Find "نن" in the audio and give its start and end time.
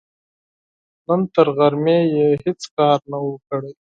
1.05-1.21